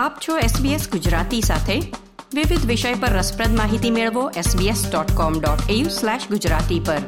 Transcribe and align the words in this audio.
આપ 0.00 0.18
છો 0.28 0.38
SBS 0.38 0.90
ગુજરાતી 0.90 1.40
સાથે. 1.40 1.80
વિવિધ 2.34 2.66
વિષય 2.66 2.94
પર 2.94 3.08
રસપ્રદ 3.08 3.56
માહિતી 3.56 3.90
મેળવો 3.90 4.30
sbs.com.au/gujarati 4.30 6.80
પર. 6.86 6.98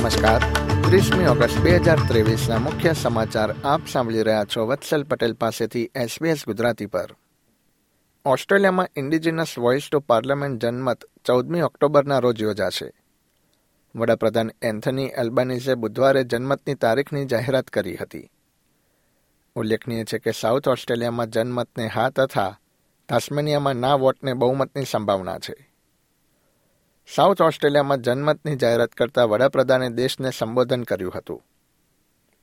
નમસ્કાર. 0.00 0.42
ત્રીસમી 0.88 1.26
ઓગસ્ટ 1.26 1.60
બે 1.60 1.76
હજાર 1.76 1.98
ત્રેવીસના 2.08 2.58
મુખ્ય 2.58 2.92
સમાચાર 2.92 3.54
આપ 3.64 3.80
સાંભળી 3.92 4.22
રહ્યા 4.22 4.44
છો 4.44 4.66
વત્સલ 4.66 5.02
પટેલ 5.02 5.32
પાસેથી 5.32 5.90
એસબીએસ 5.94 6.46
ગુજરાતી 6.46 6.86
પર. 6.86 7.14
ઓસ્ટ્રેલિયામાં 8.24 8.88
ઇન્ડિજિનસ 8.96 9.58
વોઇસ 9.58 9.88
ટુ 9.92 10.00
પાર્લામેન્ટ 10.00 10.62
જનમત 10.62 11.04
ચૌદમી 11.26 11.60
ઓક્ટોબરના 11.60 12.18
રોજ 12.18 12.42
યોજાશે. 12.42 12.92
વડાપ્રધાન 13.96 14.50
એન્થની 14.62 15.04
એલ્બાનીઝે 15.04 15.74
બુધવારે 15.74 16.24
જનમતની 16.24 16.74
તારીખની 16.74 17.24
જાહેરાત 17.24 17.64
કરી 17.64 17.96
હતી. 17.96 18.30
ઉલ્લેખનીય 19.54 20.04
છે 20.04 20.18
કે 20.18 20.30
સાઉથ 20.30 20.68
ઓસ્ટ્રેલિયામાં 20.68 21.26
જનમતને 21.26 21.86
હા 21.86 22.10
તથા 22.10 22.58
તાસ્મેનિયામાં 23.08 23.76
ના 23.76 23.94
વોટને 23.94 24.34
બહુમતની 24.34 24.84
સંભાવના 24.84 25.38
છે. 25.38 25.72
સાઉથ 27.14 27.40
ઓસ્ટ્રેલિયામાં 27.40 28.00
જનમતની 28.00 28.56
જાહેરાત 28.56 28.88
કરતા 28.88 29.24
વડાપ્રધાને 29.24 29.88
દેશને 29.88 30.30
સંબોધન 30.38 30.82
કર્યું 30.82 31.12
હતું. 31.14 31.42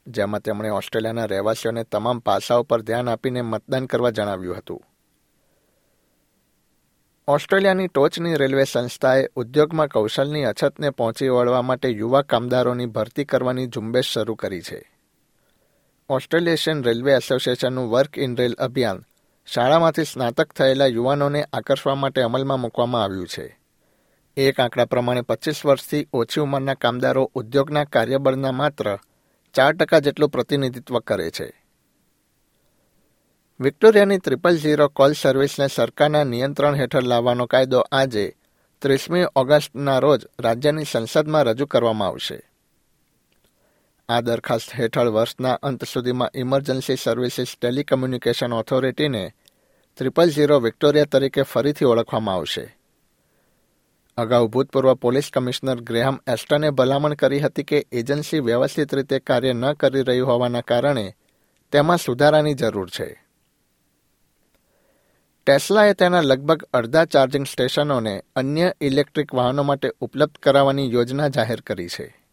જેમાં 0.07 0.39
તેમણે 0.39 0.69
ઓસ્ટ્રેલિયાના 0.69 1.25
રહેવાસીઓને 1.25 1.83
તમામ 1.83 2.19
પાસાઓ 2.19 2.63
પર 2.63 2.81
ધ્યાન 2.81 3.09
આપીને 3.09 3.41
મતદાન 3.41 3.85
કરવા 3.85 4.09
જણાવ્યું 4.09 4.57
હતું. 4.57 4.81
ઓસ્ટ્રેલિયાની 7.30 7.88
ટોચની 7.88 8.35
રેલવે 8.35 8.63
સંસ્થાએ 8.63 9.27
ઉદ્યોગમાં 9.35 9.88
કૌશલની 9.88 10.44
અછતને 10.44 10.89
પહોંચી 10.89 11.27
વળવા 11.27 11.61
માટે 11.61 11.89
યુવા 11.89 12.21
કામદારોની 12.21 12.86
ભરતી 12.86 13.25
કરવાની 13.25 13.67
ઝુંબેશ 13.67 14.05
શરૂ 14.05 14.36
કરી 14.36 14.61
છે. 14.61 14.91
ઓસ્ટ્રેલિયન 16.09 16.83
રેલવે 16.83 17.11
એસોસિએશનનું 17.11 17.91
વર્ક 17.91 18.17
ઇન 18.17 18.36
રેલ 18.36 18.53
અભિયાન 18.53 19.03
શાળામાંથી 19.53 20.03
સ્નાતક 20.03 20.53
થયેલા 20.53 20.86
યુવાનોને 20.86 21.45
આકર્ષવા 21.53 21.95
માટે 21.95 22.21
અમલમાં 22.21 22.59
મૂકવામાં 22.59 23.03
આવ્યું 23.03 23.27
છે. 23.27 23.59
એક 24.38 24.59
આંકડા 24.59 24.86
પ્રમાણે 24.86 25.21
પચીસ 25.21 25.66
વર્ષથી 25.66 26.08
ઓછી 26.14 26.41
ઉંમરના 26.41 26.73
કામદારો 26.73 27.31
ઉદ્યોગના 27.33 27.83
કાર્યબળના 27.83 28.52
માત્ર 28.52 28.97
ચાર 29.53 29.73
ટકા 29.73 29.99
જેટલું 29.99 30.30
પ્રતિનિધિત્વ 30.30 30.99
કરે 30.99 31.30
છે. 31.30 31.69
વિક્ટોરિયાની 33.59 34.19
ત્રિપલ 34.19 34.57
ઝીરો 34.57 34.89
કોલ 34.89 35.13
સર્વિસને 35.13 35.69
સરકારના 35.69 36.23
નિયંત્રણ 36.23 36.75
હેઠળ 36.75 37.03
લાવવાનો 37.03 37.47
કાયદો 37.47 37.81
આજે 37.91 38.31
ત્રીસમી 38.81 39.25
ઓગસ્ટના 39.35 39.99
રોજ 39.99 40.21
રાજ્યની 40.39 40.85
સંસદમાં 40.85 41.45
રજૂ 41.45 41.67
કરવામાં 41.67 42.07
આવશે. 42.07 42.39
આ 44.09 44.21
દરખાસ્ત 44.21 44.71
હેઠળ 44.80 45.11
વર્ષના 45.11 45.57
અંત 45.61 45.83
સુધીમાં 45.83 46.30
ઇમરજન્સી 46.33 46.97
સર્વિસીસ 46.97 47.57
ટેલિકમ્યુનિકેશન 47.57 48.53
ઓથોરિટીને 48.53 49.33
ત્રિપલ 49.95 50.30
ઝીરો 50.30 50.63
વિક્ટોરિયા 50.63 51.11
તરીકે 51.11 51.43
ફરીથી 51.43 51.85
ઓળખવામાં 51.85 52.35
આવશે. 52.35 52.65
અગાઉ 54.17 54.47
ભૂતપૂર્વ 54.47 54.95
પોલીસ 54.95 55.31
કમિશનર 55.31 55.81
ગ્રેહામ 55.81 56.19
એસ્ટને 56.27 56.71
ભલામણ 56.71 57.13
કરી 57.13 57.39
હતી 57.39 57.63
કે 57.63 57.87
એજન્સી 57.91 58.39
વ્યવસ્થિત 58.39 58.93
રીતે 58.93 59.19
કાર્ય 59.19 59.53
ન 59.53 59.73
કરી 59.73 60.03
રહી 60.03 60.19
હોવાના 60.19 60.61
કારણે 60.61 61.15
તેમાં 61.71 61.97
સુધારાની 61.97 62.53
જરૂર 62.53 62.89
છે. 62.89 63.28
ટેસ્લાએ 65.45 65.94
તેના 65.94 66.22
લગભગ 66.22 66.64
અડધા 66.64 67.06
ચાર્જિંગ 67.06 67.45
સ્ટેશનોને 67.45 68.23
અન્ય 68.36 68.73
ઇલેક્ટ્રિક 68.82 69.34
વાહનો 69.34 69.64
માટે 69.64 69.92
ઉપલબ્ધ 70.00 70.38
કરાવવાની 70.38 70.92
યોજના 70.92 71.27
જાહેર 71.27 71.61
કરી 71.61 71.88
છે. 71.88 72.23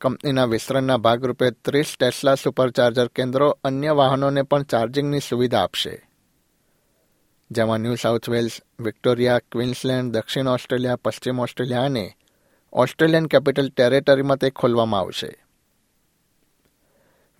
કંપનીના 0.00 0.44
વિસ્તરણના 0.44 0.96
ભાગરૂપે 0.96 1.50
ત્રીસ 1.50 1.96
ટેસ્લા 2.00 2.34
સુપરચાર્જર 2.34 3.06
કેન્દ્રો 3.06 3.58
અન્ય 3.64 3.90
વાહનોને 3.90 4.42
પણ 4.42 4.62
ચાર્જિંગની 4.62 5.20
સુવિધા 5.20 5.60
આપશે. 5.60 6.08
જેમાં 7.50 7.78
New 7.78 7.94
South 7.94 8.28
Wales, 8.28 8.60
Victoria, 8.80 9.38
Queensland, 9.38 10.12
દક્ષિણ 10.12 10.46
ઓસ્ટ્રેલિયા, 10.46 10.96
પશ્ચિમ 10.96 11.40
ઓસ્ટ્રેલિયા 11.40 11.82
અને 11.82 12.16
ઓસ્ટ્રેલિયન 12.72 13.26
કેપિટલ 13.26 13.68
ટેરેટરીમાં 13.68 14.36
તે 14.36 14.50
ખોલવામાં 14.50 15.00
આવશે. 15.00 15.44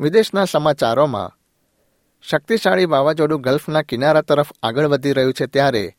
વિદેશના 0.01 0.45
સમાચારોમાં 0.45 1.39
શક્તિશાળી 2.31 2.89
વાવાઝોડું 2.91 3.41
ગલ્ફના 3.41 3.83
કિનારા 3.83 4.23
તરફ 4.23 4.51
આગળ 4.63 4.87
વધી 4.89 5.13
રહ્યું 5.13 5.33
છે 5.33 5.47
ત્યારે 5.47 5.97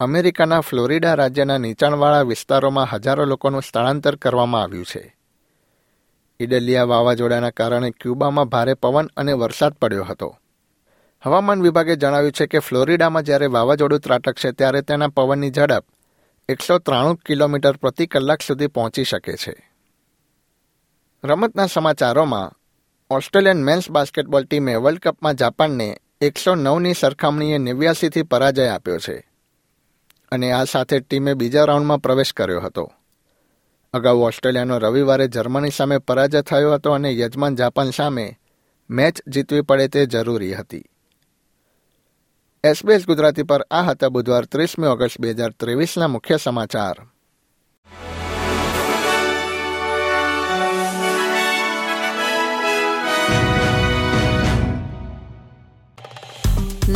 અમેરિકાના 0.00 0.60
ફ્લોરિડા 0.60 1.14
રાજ્યના 1.14 1.58
નીચાણવાળા 1.58 2.22
વિસ્તારોમાં 2.22 2.88
હજારો 2.92 3.24
લોકોનું 3.28 3.62
સ્થળાંતર 3.62 4.16
કરવામાં 4.16 4.62
આવ્યું 4.62 4.84
છે. 4.84 5.14
ઇડલિયા 6.40 6.88
વાવાઝોડાના 6.88 7.50
કારણે 7.50 7.90
ક્યુબામાં 7.90 8.48
ભારે 8.48 8.74
પવન 8.74 9.08
અને 9.16 9.32
વરસાદ 9.32 9.72
પડ્યો 9.72 10.04
હતો. 10.04 10.28
હવામાન 11.22 11.62
વિભાગે 11.62 11.96
જણાવ્યું 11.96 12.32
છે 12.32 12.46
કે 12.46 12.58
ફ્લોરિડામાં 12.58 13.24
જ્યારે 13.24 13.46
વાવાઝોડું 13.46 14.00
ત્રાટકશે 14.00 14.52
ત્યારે 14.52 14.82
તેના 14.82 15.08
પવનની 15.08 15.50
ઝડપ 15.50 15.84
એકસો 16.48 16.78
ત્રાણું 16.78 17.16
કિલોમીટર 17.16 17.76
પ્રતિ 17.76 18.06
કલાક 18.06 18.42
સુધી 18.42 18.66
પહોંચી 18.66 19.04
શકે 19.04 19.36
છે. 19.36 19.54
રમતના 21.24 21.66
સમાચારોમાં 21.66 22.52
ઓસ્ટ્રેલિયન 23.10 23.64
મેન્સ 23.64 23.90
બાસ્કેટબોલ 23.90 24.44
ટીમે 24.44 24.76
વર્લ્ડ 24.76 24.98
કપમાં 24.98 25.34
જાપાનને 25.34 25.96
એકસો 26.20 26.54
નવની 26.54 26.94
સરખામણીએ 26.94 27.58
નેવ્યાસીથી 27.58 28.22
પરાજય 28.22 28.68
આપ્યો 28.68 28.98
છે 28.98 29.28
અને 30.32 30.52
આ 30.52 30.64
સાથે 30.64 31.00
ટીમે 31.00 31.34
બીજા 31.34 31.64
રાઉન્ડમાં 31.64 31.98
પ્રવેશ 31.98 32.32
કર્યો 32.32 32.60
હતો. 32.60 32.92
અગાઉ 33.92 34.18
ઓસ્ટ્રેલિયાનો 34.18 34.78
રવિવારે 34.78 35.28
જર્મની 35.28 35.70
સામે 35.70 35.98
પરાજય 35.98 36.42
થયો 36.42 36.74
હતો 36.74 36.92
અને 36.92 37.18
યજમાન 37.18 37.54
જાપાન 37.54 37.90
સામે 37.90 38.38
મેચ 38.90 39.28
જીતવી 39.28 39.60
પડે 39.60 39.88
તે 39.88 40.06
જરૂરી 40.06 40.54
હતી. 40.54 40.84
એસબીએસ 42.64 43.06
ગુજરાતી 43.06 43.42
પર 43.42 43.66
આ 43.70 43.82
હતા 43.82 44.08
બુધવાર 44.08 44.44
ત્રીસમી 44.44 44.86
ઓગસ્ટ 44.86 45.20
બે 45.20 45.30
હજાર 45.30 45.50
ત્રેવીસના 45.50 46.08
મુખ્ય 46.08 46.36
સમાચાર. 46.36 46.96